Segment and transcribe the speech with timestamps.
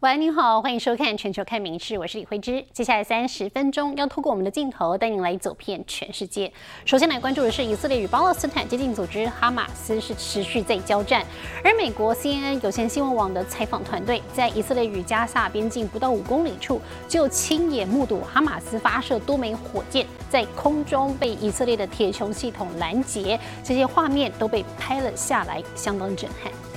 [0.00, 2.64] 喂，您好，欢迎收看《全球看名事》，我是李慧芝。
[2.72, 6.52] 接下来三十分钟要透过我们的镜头带您来走遍全世界。
[6.84, 11.26] 首先来关注的是以色列与巴勒斯坦接近组织哈马斯是持续在交战，
[11.64, 26.67] 而美国 CNN 有线新闻网的采访团队在以色列与加萨边境不到五公里处，就亲眼目睹哈马斯发射多枚火箭在空中被以色列的铁穹系统拦截，这些画面都被拍了下来，相当震撼。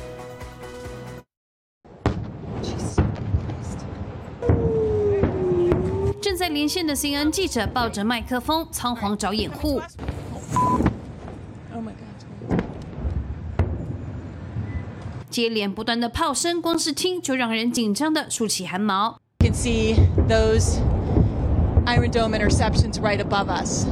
[6.53, 9.81] 连线的 CNN 记者抱着麦克风，仓皇找掩护。
[15.29, 19.17] 接连不断的炮声，光是听就让人紧张的竖起汗毛。
[19.39, 19.95] You can see
[20.27, 20.79] those
[21.85, 23.85] Iron Dome interceptions right above us.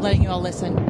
[0.00, 0.89] Letting you all listen.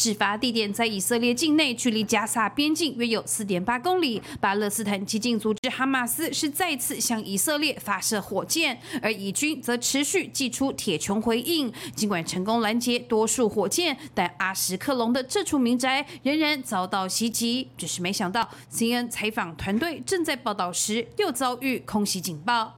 [0.00, 4.22] 事发地点在以色列境内，距离加萨边境约有四点八公里。
[4.40, 11.70] 巴勒斯坦激进组织哈马斯是再次向以色列发射火箭，而以军则持续祭出铁穹回应。
[11.94, 17.68] 尽管成功拦截多数火箭，但阿什克隆的这处民宅仍然遭到袭击。
[17.76, 22.76] 只是没想到，CNN 采访团队正在报道时，又遭遇空袭警报。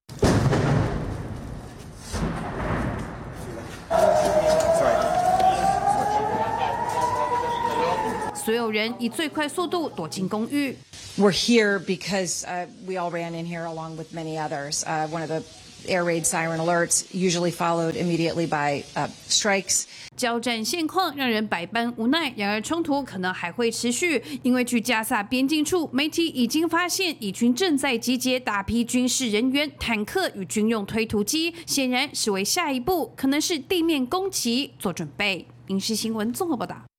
[8.44, 10.76] 所有人以最快速度躲进公寓。
[11.16, 14.82] We're here because uh, we all ran in here along with many others.
[14.84, 15.42] Uh, one of the
[15.86, 19.84] air raid siren alerts, usually followed immediately by uh, strikes.
[20.16, 35.46] 交战现况让人百般无奈，然而冲突可能还会持续，因为据加萨边境处媒体已经发现，以军正在集结大批军事人员、坦克与军用推土机，显然是为下一步可能是地面攻击做准备。
[35.68, 36.91] 影视新闻综合报道。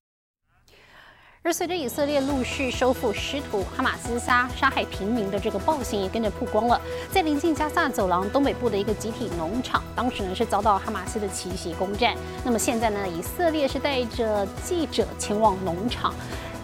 [1.46, 6.80] 而随着以色列陆续收复失土，哈马斯杀杀害平民的这个暴行也跟着曝光了。
[7.12, 12.16] 在临近加萨走廊东北部的一个集体农场，当时呢是遭到哈马斯的奇袭攻占。
[12.46, 16.14] 那么现在呢，以色列是带着记者前往农场，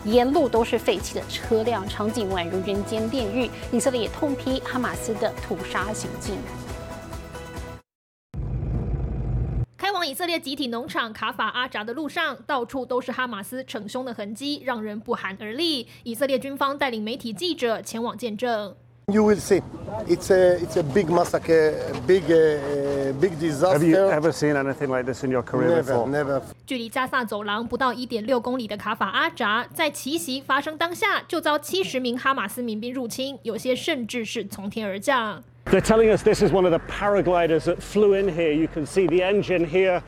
[0.06, 3.52] 沿路都是废弃的车辆，场景宛如人间炼狱。
[3.74, 6.38] 以色列也痛批哈马斯的屠杀行径。
[10.10, 15.88] 以色列集体农场卡法阿扎的路上，到处都是哈马斯逞凶的痕迹，让人不寒而栗。
[16.02, 18.74] 以色列军方带领媒体记者前往见证。
[19.06, 19.62] You will see.
[20.08, 21.76] It's a it's a big massacre,
[22.08, 23.78] big uh, big disaster.
[23.78, 26.10] Have you ever seen anything like this in your career Never, before?
[26.10, 26.42] never.
[26.66, 35.44] 距离加萨走廊不到一点六公里的卡法阿扎，在奇袭发生当下就遭七十名哈马斯民兵入侵，有些甚至是从天而降。
[35.69, 38.53] They're telling us this is one of the paragliders that flew in here.
[38.53, 40.03] You can see the engine here,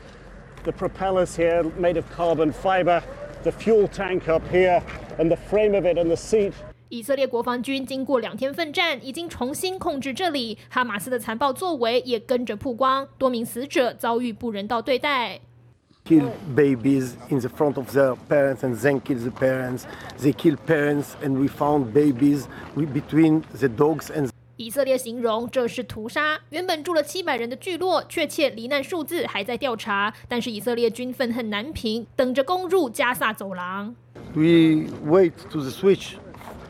[0.63, 3.01] the propellers here made of carbon fiber,
[3.43, 4.81] the fuel tank up here,
[5.17, 6.53] and the frame of it and the seat
[6.89, 10.57] 以色列国防军经过两天奋战，已经重新控制这里。
[10.69, 15.41] 哈马斯的残暴作为也跟着曝光，多名死者遭遇不人道对待。
[16.05, 19.81] Kill babies in the front of their parents and then kill the parents.
[20.17, 24.29] They kill parents and we found babies with- between the dogs and
[24.62, 26.38] 以色列形容这是屠杀。
[26.50, 33.94] 原本住了七百人的聚落，确切罹难数字还在调查，但是以色列军愤恨难平，等着攻入加萨走廊。
[34.34, 36.14] we wait to the switch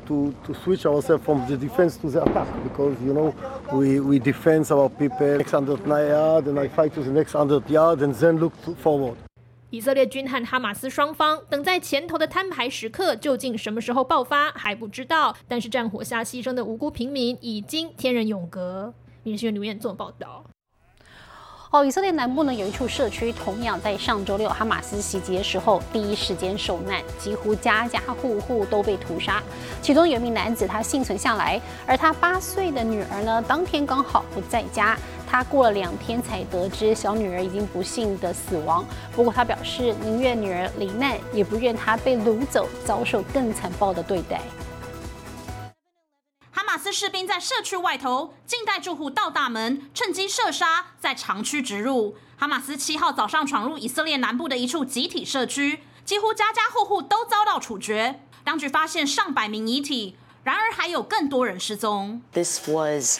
[0.07, 3.33] to, to switch ourselves from the defense to the attack because you know
[3.71, 7.71] we, we defend our people next 100 yard and I fight to the next 100
[7.71, 9.17] yard and then look forward.
[9.73, 15.35] 以色列军和哈马斯双方等在前头的摊牌时刻，究竟什么时候爆发还不知道。
[15.49, 18.93] 但是战火下牺牲的无辜平民已经天人永隔。
[19.23, 20.45] 民事新闻留言做报道。
[21.71, 29.43] 哦，以色列南部呢有一处社区，同样在上周六哈马斯袭击的时候，第一时间受难，几乎家家户户都被屠杀。
[29.81, 34.99] 其中有一名男子他幸存下来，而他八岁的女儿呢，当天刚好不在家。
[35.33, 38.85] 他过了两天才得知小女儿已经不幸的死亡。
[39.17, 44.43] 不过他表示，宁愿女儿罹难，也不愿她被掳走，遭受更残暴的对待。
[46.51, 52.15] 哈马斯士兵在社区外头静待住户到大门，趁机射杀，在长驱直入。
[52.37, 58.21] 哈马斯七号早上闯入以色列南部的一处集体社区，几乎家家户户都遭到处决。
[58.45, 60.15] 当局发现上百名遗体，
[60.45, 62.21] 然而还有更多人失踪。
[62.35, 63.19] This was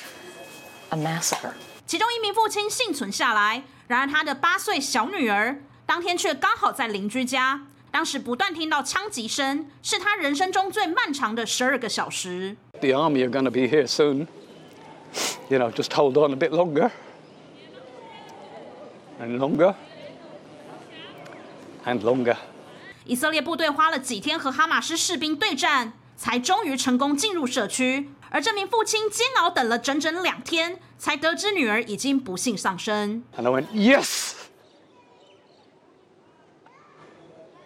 [0.91, 1.55] a massacre.
[1.87, 7.67] 其中一名父亲幸存下来，然而他的八岁小女儿当天却刚好在邻居家。
[7.91, 12.57] 当时不断听到枪击声，是他人生中最漫长的十二个小时。
[12.81, 14.27] The army are going to be here soon.
[15.51, 16.91] You know, just hold on a bit longer.
[19.21, 19.75] And longer.
[21.85, 22.37] And longer.
[23.05, 28.09] 以色列部队花了几天和哈马斯士兵对战，才终于成功进入社区。
[28.35, 33.23] 而这名父亲煎熬等了整整两天，才得知女儿已经不幸丧生。
[33.37, 34.33] And I went, yes!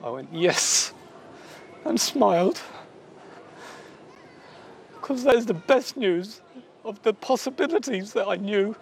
[0.02, 0.88] I went, yes!
[1.84, 2.56] And smiled.
[5.00, 6.38] Because that is the best news
[6.82, 8.74] of the possibilities that I knew.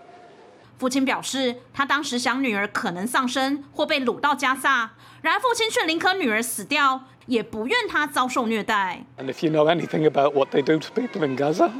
[0.78, 9.03] 父亲表示，他当时想女儿可能丧生或被掳到加萨，然而父亲却宁可女儿死掉，也不愿她遭受虐待。
[9.17, 11.71] And if you know anything about what they do to people in Gaza,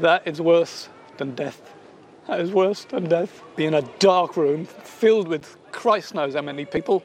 [0.00, 1.56] that is worse than death.
[2.26, 3.30] That is worse than death.
[3.56, 7.02] Be in a dark room filled with Christ knows how many people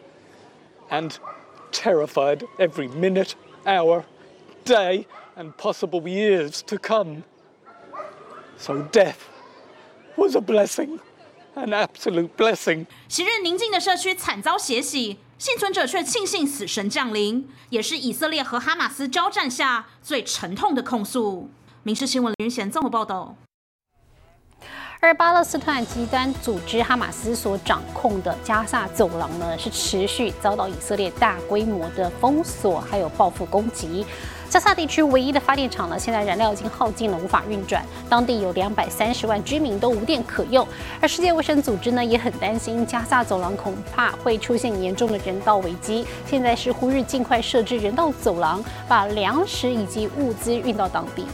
[0.90, 1.18] and
[1.72, 3.36] terrified every minute,
[3.66, 4.06] hour,
[4.66, 7.24] day, and possible years to come.
[8.58, 9.30] So death
[10.18, 11.00] was a blessing,
[11.56, 12.86] an absolute blessing.
[13.08, 21.51] 昔日宁静的社区惨遭血洗， 幸存者却庆幸死神降临，也是以色列和哈马斯交战下最沉痛的控诉。
[21.83, 23.37] 民事新闻林云贤综合报道。
[24.99, 34.07] 而巴勒斯坦极端组织哈马斯所掌控的加萨走廊呢，是持续遭到以色列大规模的封锁，还有报复攻击。
[34.49, 37.85] 加萨地区唯一的发电厂呢，现在燃料已经耗尽了，无法运转。
[38.09, 40.67] 当地有两百三十万居民都无电可用。
[41.01, 46.07] 而世界卫生组织呢，也很担心加萨走廊恐怕会出现严重的人道危机。
[46.27, 51.27] 现在是呼吁尽快设置人道走廊，把粮食以及物资运到当地。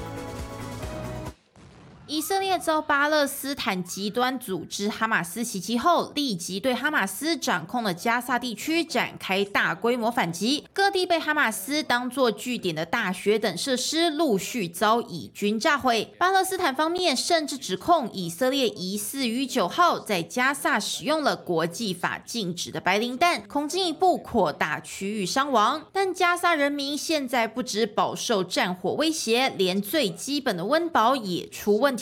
[2.13, 10.67] 以色列遭巴勒斯坦极端组织哈马斯袭击后，立即对哈马斯掌控的加萨地区展开大规模反击。
[10.75, 16.13] 各地被哈马斯当作据点的大学等设施陆续遭以军炸毁。
[16.19, 25.87] 巴勒斯坦方面甚至指控以色列疑似于九号在加萨使用了国际法禁止的白磷弹，恐进一步扩大区域伤亡。
[25.91, 32.02] 但加萨人民现在不止饱受战火威胁，连最基本的温饱也出问题。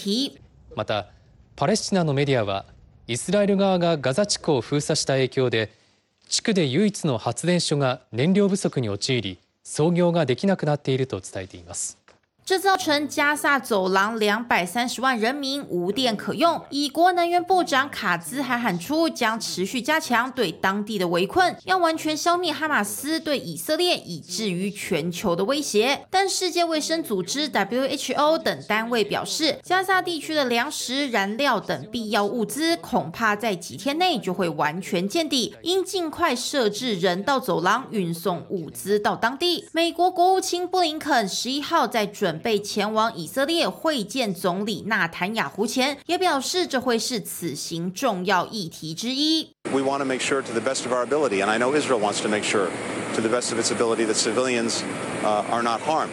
[0.75, 1.09] また
[1.57, 2.65] パレスチナのメディアは
[3.07, 5.73] イスラエル側がガザ地区を封鎖した影響で
[6.29, 12.00] 地区で唯一の発電所が燃料不足に陥り操業ができなくなっていると伝えています。
[12.51, 16.61] 这造成加萨走廊两百三十万人民无电可用。
[16.71, 26.05] 以国能源部长卡兹还喊出将持续加强对当地的围困，要完全消灭哈马斯对以色列以至于全球的威胁。
[26.11, 39.69] 但世界卫生组织 WHO 等单位表示，加萨地区的粮食、燃料等必要物资恐怕在几天内就会完全见底，应尽快设置人道走廊运送物资到当地。
[39.71, 49.51] 美国国务卿布林肯十一号在准备前往以色列会见总理纳坦雅胡前，也表示这会是此行重要议题之一。
[49.71, 52.21] We want to make sure to the best of our ability, and I know Israel wants
[52.23, 52.69] to make sure
[53.15, 54.83] to the best of its ability that civilians
[55.23, 56.11] uh, are not harmed.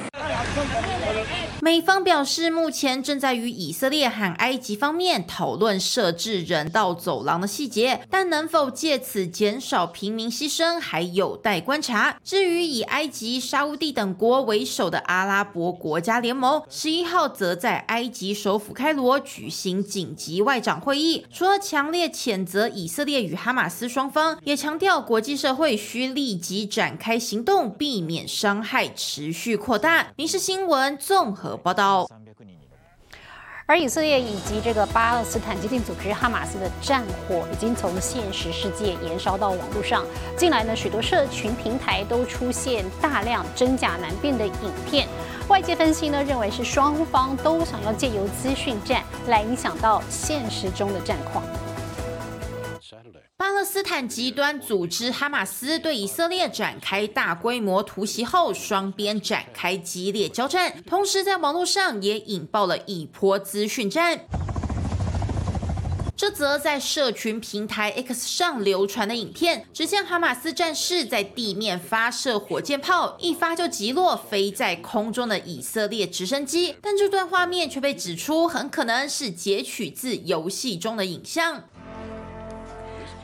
[1.60, 12.18] 美方表示，目前正在与以色列和埃及方面讨论设置人道走廊的细节，但能否借此减少平民牺牲还有待观察。
[12.24, 30.08] 至于以埃及、沙乌地等国为首的阿拉伯国家联盟，十一号则在埃及首府开罗举行紧急外长会议，除了强烈谴责以色列与哈马斯双方，也强调国际社会需立即展开行动，避免伤害持续扩大。
[30.16, 32.08] 民事新闻综合报道。
[33.70, 40.06] 而以色列以及这个巴勒斯坦激进组织哈马斯的战火已经从现实世界延烧到网络上。
[40.38, 45.06] 近来呢，许多社群平台都出现大量真假难辨的影片。
[45.50, 51.44] 外界分析呢，认为是双方都想要借由资讯战来影响到现实中的战况。
[53.40, 64.22] 巴勒斯坦极端组织哈马斯对以色列展开大规模突袭后，双边展开激烈交战，同时在网络上也引爆了一波资讯战。
[66.16, 81.66] 这则在社群平台 X 上流传的影片，只见哈马斯战士在地面发射火箭炮，一发就击落飞在空中的以色列直升机，但这段画面却被指出很可能是截取自游戏中的影像。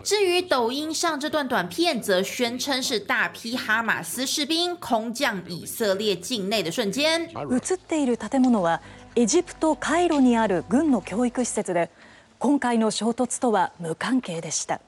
[0.03, 7.22] 至于抖音上这段短片，则宣称是大批哈马斯士兵空降以色列境内的瞬间。
[7.29, 8.81] 映っている建物は
[9.15, 11.89] エジプトカイロにある軍の教育施設で
[12.38, 14.81] 今回の衝突とは無関係でした。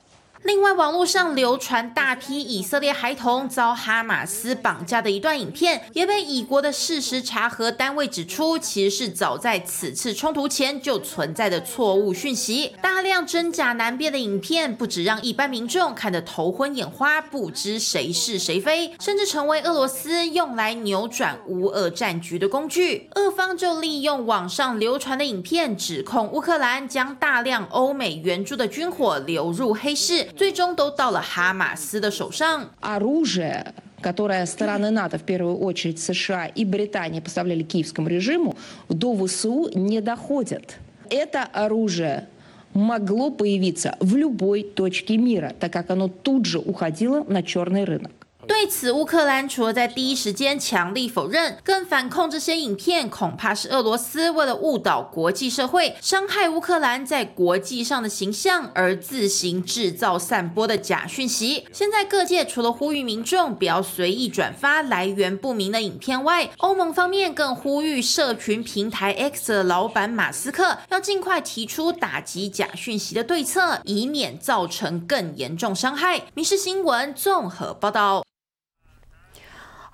[0.46, 12.76] 另外，网络上流传大批以色列孩童遭哈马斯绑架的一段影片，也被以国的事实查核单位指出，其实是早在此次冲突前就存在的错误讯息。
[12.80, 23.10] 大量真假难辨的影片，不止让一般民众看得头昏眼花，不知谁是谁非，甚至成为俄罗斯用来扭转乌俄战局的工具。
[23.16, 30.30] 俄方就利用网上流传的影片，指控乌克兰将大量欧美援助的军火流入黑市。
[30.37, 32.71] 最终都到了哈马斯的手上。
[32.81, 38.57] оружие, которое стороны НАТО, в первую очередь США и Британия, поставляли киевскому режиму,
[38.89, 40.77] до ВСУ не доходят.
[41.11, 42.29] Это оружие
[42.73, 48.13] могло появиться в любой точке мира, так как оно тут же уходило на черный рынок.
[48.48, 61.68] 对此，乌克兰除了在第一时间强力否认，更反控这些影片恐怕是俄罗斯为了误导国际社会、伤害乌克兰在国际上的形象而自行制造、散播的假讯息。
[61.72, 76.22] 现在各界除了呼吁民众不要随意转发来源不明的影片外，欧盟方面更呼吁社群平台 X 的老板马斯克要尽快提出打击假讯息的对策，以免造成更严重伤害。
[76.34, 78.24] 民事新闻综合报道。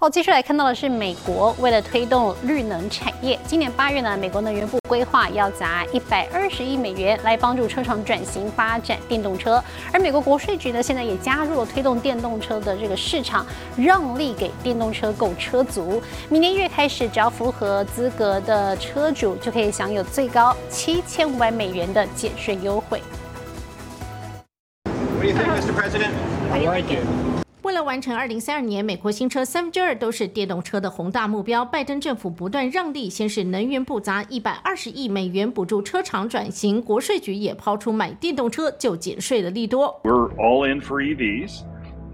[0.03, 13.45] 好，接下来看到的是美国为了推动绿能产业，今年八月呢，美国能源部规划要砸一百二十亿美元来帮助车厂转型发展电动车，而美国国税局呢，现在也加入了推动电动车的这个市场，
[13.77, 16.01] 让利给电动车购车族。
[16.29, 22.99] 明年一月开始，只要符合资格的车主就可以享有最高七千五百美元的减税优惠。
[24.83, 25.71] What do you think, Mr.
[25.75, 26.13] President?
[26.51, 27.40] I like it.
[27.63, 40.01] 为了完成二零三二年美国新车三分之二都是电动车的宏大目标，拜登政府不断让利，先是能源部砸一百二十亿美元补助车厂转型，国税局也抛出买电动车就减税的利多。
[40.03, 41.61] We're all in for EVs,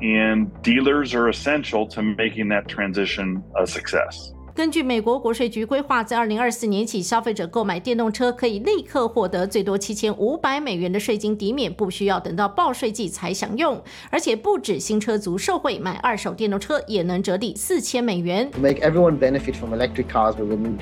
[0.02, 4.34] and dealers are essential to making that transition a success.
[4.58, 13.80] 根据美国国税局规划，在二零二四年起，消费者购买电动车可以立刻获得最多七千五百美元的税金抵免，不需要等到报税季才享用。
[14.10, 18.50] 而且不止新车族受惠，买二手电动车也能折抵四千美元。
[18.54, 20.80] To make everyone benefit from electric cars, we will need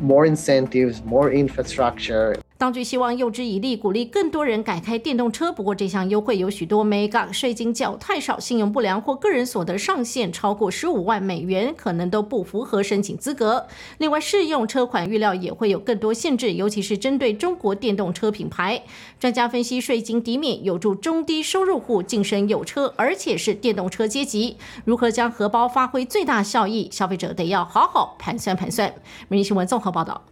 [0.00, 2.36] more incentives, more infrastructure.
[2.58, 5.52] 当局希望诱之以利，鼓励更多人改开电动车。
[5.52, 13.68] 不过，这项优惠有许多 mega 税金缴太少、信用不良或个人所得上限超过十五万美元，可能都不符合申请资格。
[13.98, 18.82] 另外，适用车款预料也会有更多限制，尤其是针对中国电动车品牌。
[19.20, 24.56] 专家分析，税金抵免有助中低收入户晋升有车，而且是电动车阶级。
[24.84, 28.92] 如何将荷包发挥最大效益，消费者得要好好盘算盘算。
[29.28, 30.24] 每日新闻综合报道。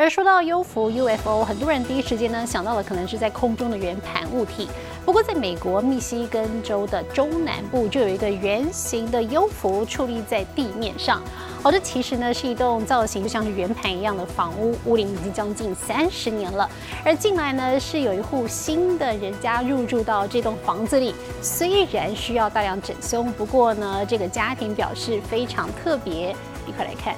[0.00, 4.68] 而说到优浮 UFO，很多人第一时间呢想到的可能是在空中的圆盘物体。
[5.04, 11.20] 不过，在美国密西根州的中南部就有一个圆形的优浮矗立在地面上。
[11.64, 16.70] 哦，这其实呢是一栋造型就像是圆盘一样的房屋，屋龄已经将近三十年了。
[17.04, 21.12] 而近来呢是有一户新的人家入住到这栋房子里，
[21.42, 26.36] 虽然需要大量整修，不过呢这个家庭表示非常特别。
[26.68, 27.16] 一块来看。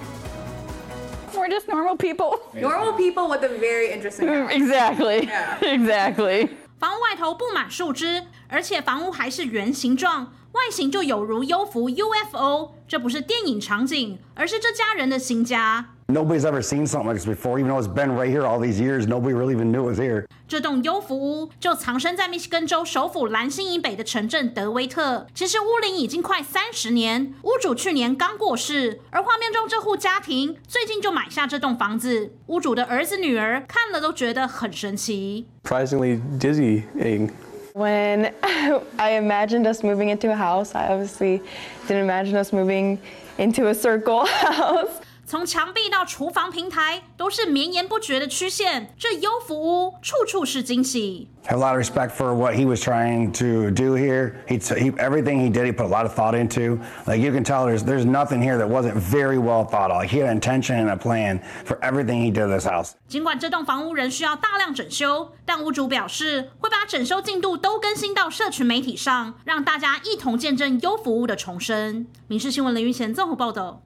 [1.41, 2.39] We're just normal people.
[2.53, 4.29] Normal people with a very interesting.
[4.51, 5.27] Exactly.
[5.63, 6.51] Exactly.
[6.79, 12.75] 房屋外头布满树枝，而且房屋还是圆形状，外形就有如幽浮 UFO。
[12.87, 15.95] 这不是电影场景，而是这家人的新家。
[16.10, 19.08] Nobody's ever seen something like this before, even though it's been right here all these years.
[19.08, 20.28] Nobody really even knew it was here.
[20.48, 25.26] 这栋幽浮屋就藏身在密西根州首府兰辛以北的城镇德威特。
[25.34, 32.32] 其实屋龄已经快三十年，屋主去年刚过世，而画面中这户家庭最近就买下这栋房子。
[32.46, 35.48] 屋主的儿子女儿看了都觉得很神奇。
[35.64, 37.32] Surprisingly dizzying.
[37.74, 38.32] When
[38.98, 41.42] I imagined us moving into a house, I obviously
[41.88, 43.00] didn't imagine us moving
[43.38, 45.02] into a circle house.
[45.31, 51.29] 从墙壁到厨房平台都是绵延不绝的曲线，这幽浮屋处处是惊喜。
[51.47, 54.33] Have a lot of respect for what he was trying to do here.
[54.49, 56.81] He, he everything he did, he put a lot of thought into.
[57.07, 60.11] Like you can tell, there's there's nothing here that wasn't very well thought out.
[60.11, 62.95] He had intention and a plan for everything he did this house.
[63.07, 72.09] 尽管这栋房屋仍需要大量整修，但屋主表示会把整修进度都更新到社群媒体上，让大家一同见证优服务的重生。
[72.27, 73.83] 民事新闻林云贤综合报道。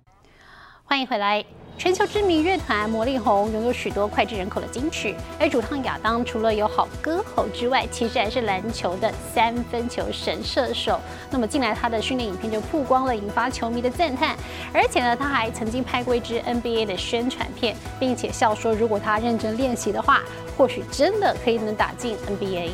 [0.87, 1.45] 欢迎回来。
[1.77, 11.01] 全球知名乐团魔力红拥有许多脍炙人口的金曲，而主唱亚当除了有好歌喉之外，其实还是篮球的三分球神射手。
[11.31, 14.37] 那么近来他的训练影片就曝光了，引发球迷的赞叹。
[14.73, 20.21] 而且呢，他还曾经拍过一支 NBA 的宣传片，并且笑说，如果他认真练习的话，
[20.57, 22.71] 或许真的可以能打进 NBA。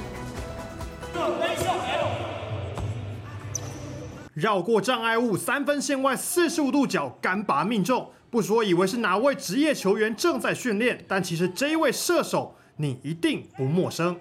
[4.41, 8.11] 绕过障碍物，三分线外四十五度角干拔命中。
[8.31, 14.17] 不说以为是哪位职业球员正在训练，但其实这一位射手你一定不陌生。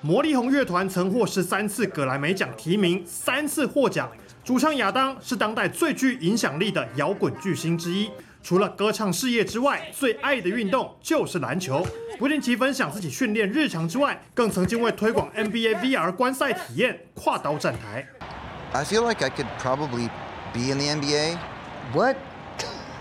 [0.00, 4.10] 魔力红乐团曾获十三次格莱美奖提名，三次获奖。
[4.42, 8.08] 主唱亚当是当代最具影响力的摇滚巨星之一。
[8.42, 11.86] 除了歌唱事业之外，最爱的运动就是篮球。
[12.18, 18.06] 不定期分享自己训练日常之外，更曾经为推广 NBA VR 观赛体验跨刀站台。
[18.72, 20.08] I feel like I could probably
[20.52, 21.38] be in the NBA.
[21.92, 22.16] What?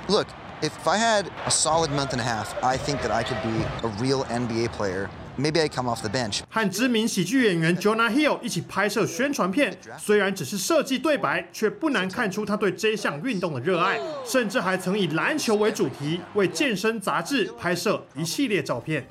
[0.07, 0.27] Look,
[0.61, 3.65] if I had a solid month and a half, I think that I could be
[3.83, 5.09] a real NBA player.
[5.39, 6.41] Maybe I come off the bench.
[6.49, 19.07] 和知名喜剧演员 Jonah Hill 一起拍摄宣传片，虽然只是设计对白，却不难看出他对这项运动的热爱，甚至还曾以篮球为主题，为健身杂志拍摄一系列照片。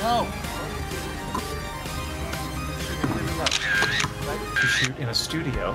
[0.00, 0.26] No.
[4.60, 5.74] To shoot in a studio.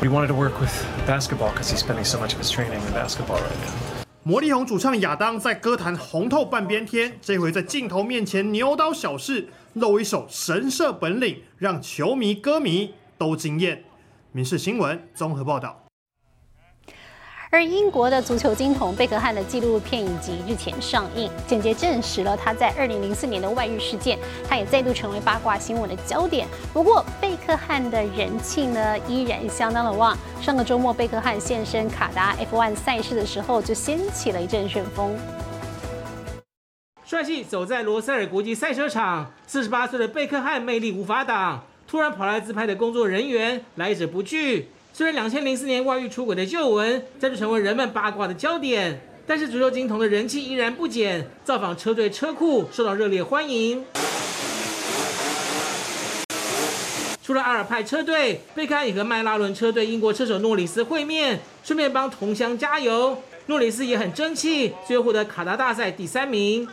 [0.00, 0.72] We wanted to work with
[1.06, 4.01] basketball because he's spending so much of his training in basketball right now.
[4.24, 13.78] 魔力红主唱亚当在歌坛红透半边天，这回在镜头面前牛刀小试，露一手神射本领，让球迷歌迷都惊艳。
[14.30, 15.81] 《民事新闻》综合报道。
[17.52, 24.18] 而英国的足球金童贝克汉的纪录片影集日前上映，间接证实了他在2004年的外遇事件，
[24.48, 26.48] 他也再度成为八卦新闻的焦点。
[26.72, 30.16] 不过，贝克汉的人气呢依然相当的旺。
[30.40, 35.14] 上个周末，贝克汉现身卡达 F1 赛事的时候，就掀起了一阵旋风。
[37.04, 44.70] 帅气走在罗塞尔国际赛车场，四十八岁的贝克汉魅力无法挡，突然跑来自拍的工作人员来者不拒。
[44.94, 53.82] 虽然两千零四年外遇出轨的旧闻再度成为人们八卦的焦点，但是足球金童的人气依然不减，造访车队车库受到热烈欢迎。
[57.24, 63.16] 除了阿尔派车队，贝克汉也和迈拉伦车队英国车手诺里斯会面，顺便帮同乡加油。
[63.46, 66.68] 诺里斯也很争气，最后获得卡达大赛第三名。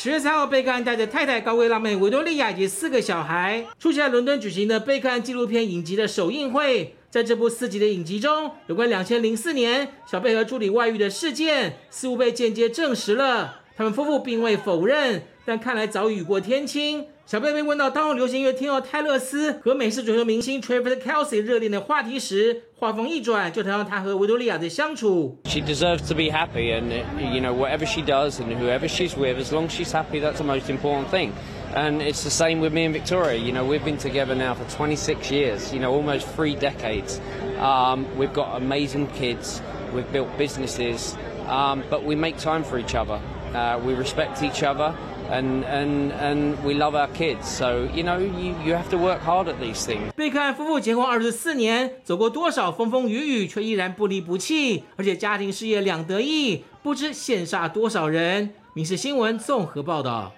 [0.00, 6.94] 十月三号，贝克汉带着太太高贵辣妹维多利亚以及四个小孩，出席在伦敦举行的贝克汉纪录片影集的首映会。
[7.10, 13.62] 在这部四集的影集中，有关两千零四年小贝和助理外遇的事件，似乎被间接证实了。
[13.76, 17.04] 他们夫妇并未否认，但看来早雨过天晴。
[17.27, 25.37] 小贝被问到当红流行音乐天后泰勒斯和美式足球明星 Travis Kelsey 热恋的话题时，话锋一转，就谈到他和维多利亚的相处。
[25.45, 29.15] She deserves to be happy, and uh, you know whatever she does and whoever she's
[29.17, 31.31] with, as long as she's happy, that's the most important thing.
[31.75, 33.39] And it's the same with me and Victoria.
[33.39, 35.73] You know, we've been together now for 26 years.
[35.73, 37.19] You know, almost three decades.
[37.59, 39.61] Um, we've got amazing kids.
[39.91, 41.15] We've built businesses,
[41.47, 43.19] um, but we make time for each other.
[43.55, 44.93] Uh, we respect each other.
[45.30, 47.46] And, and, and we love our kids.
[47.46, 50.10] So, you know, you, you have to work hard at these things.
[50.16, 58.54] 贝克汉夫妇结婚二十四年，走过多少风风雨雨，却依然不离不弃，而且家庭事业两得意，不知羡煞多少人。
[58.72, 60.32] 民事新闻综合报道。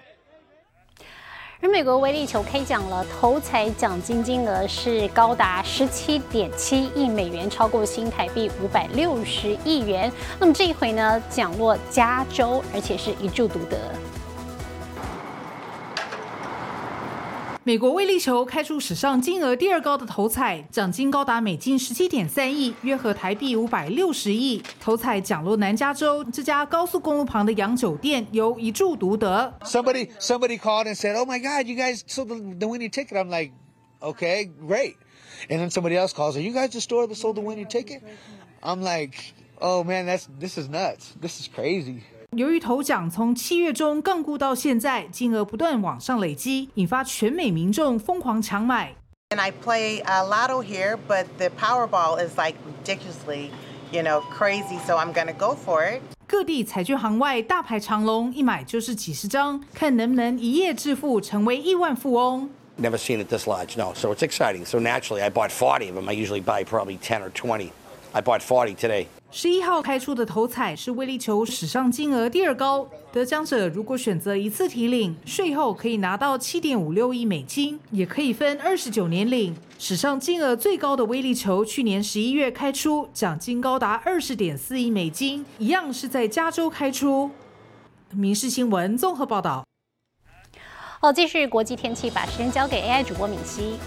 [1.61, 10.11] 而美国威力球 K 奖了，头彩奖金金额是高达十七点七亿美元，超过新台币五百六十亿元。
[10.37, 13.77] 那么这一回呢，奖落加州，而且是一注独得。
[17.64, 24.62] 美国威力球开出史上金额第二高的头彩，奖金高达美金十七点三亿，约合台币五百六十亿。
[24.78, 29.52] 头彩奖落南加州这家高速公路旁的洋酒店，由一注独得。
[29.64, 33.16] Somebody somebody called and said, "Oh my God, you guys sold the, the winning ticket."
[33.16, 33.50] I'm like,
[34.00, 34.94] "Okay, great."
[35.48, 38.00] And then somebody else calls, "Are you guys the store that sold the winning ticket?"
[38.62, 39.16] I'm like,
[39.60, 41.14] "Oh man, that's this is nuts.
[41.20, 42.04] This is crazy."
[42.37, 48.95] 由于头奖从七月中杠估到现在，金额不断往上累积，引发全美民众疯狂抢买。
[49.31, 53.49] And I play uh, lotto here, but the Powerball is like ridiculously,
[53.91, 54.79] you know, crazy.
[54.87, 55.99] So I'm gonna go for it.
[56.25, 62.49] 各地彩券行外大排长龙，一买就是几十张，看能不能一夜致富，成为亿万富翁。
[62.81, 63.93] Never seen it this large, no.
[63.93, 64.63] So it's exciting.
[64.65, 66.09] So naturally, I bought 40 of them.
[66.09, 67.71] I usually buy probably 10 or 20.
[68.13, 69.05] I bought 40 today.
[69.31, 79.55] 十一号开出的头彩是威力球史上金额第二高，得奖者如果选择一次提领，税后可以拿到七点五六亿美金，也可以分二十九年领。
[79.79, 87.31] 史上金额最高的威力球去年十一月开出，奖金高达二十点四亿美金，一样是在加州开出。
[88.13, 89.63] 民事新闻综合报道。
[90.99, 93.77] 好，继续国际天气，把时间交给 AI 主播敏熙。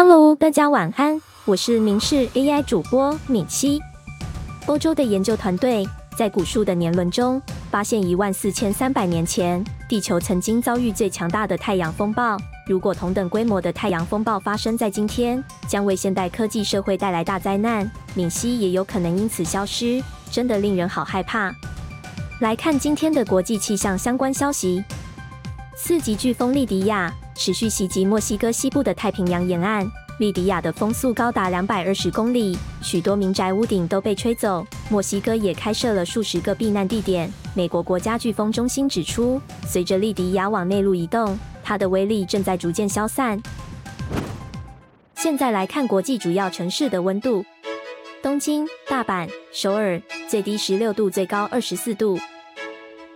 [0.00, 3.80] Hello，大家晚安，我是明视 AI 主播敏熙。
[4.66, 5.84] 欧洲的研究团队
[6.16, 12.36] 在古树的年轮中发现，一万四千三百年前，地球曾经遭遇最强大的太阳风暴。
[12.68, 21.52] 如果同等规模的太阳风暴发生在今天，将为现代科技社会带来大灾难，敏熙也有可能因此消失，真的令人好害怕。
[22.38, 24.84] 来看今天的国际气象相关消息：
[25.74, 34.66] 四级飓风利迪亚持续袭击墨西哥西部的太平洋沿岸，利迪亚的风速高达两百二十公里，许多民宅屋顶都被吹走。
[34.90, 37.32] 墨西哥也开设了数十个避难地点。
[37.54, 41.38] 美国国家飓风中心指出，随着利迪亚往内陆移动。
[41.62, 43.40] 它的威力正在逐渐消散。
[45.14, 47.44] 现在来看国际主要城市的温度：
[48.20, 52.18] 东京、大阪、首尔，最低十六度，最高二十四度；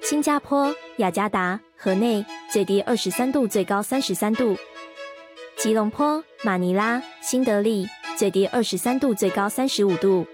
[0.02, 4.56] 新加坡、雅加达、河内，最低二十三度，最高三十三度；
[5.56, 7.86] 吉隆坡、马尼拉、新德里，
[8.16, 10.26] 最低二十三度，最高三十五度；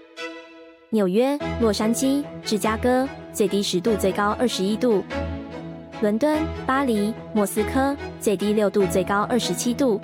[0.89, 5.03] 纽约、洛杉矶、芝加哥，最低十度，最高二十一度。
[6.01, 10.01] 伦敦、巴黎、莫斯科，最低六度，最高二十七度。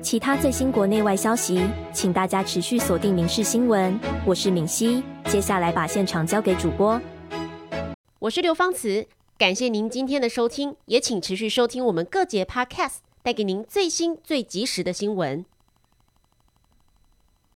[0.00, 1.60] 其他最新国内外消息，
[1.92, 3.92] 请大家持续锁定《民事新闻》。
[4.24, 7.00] 我是敏熙，接下来把现场交给主播。
[8.22, 9.06] 我是刘芳慈，
[9.38, 15.44] 感谢您今天的收听，也请持续收听我们各节 Podcast，带给您最新最及时的新闻。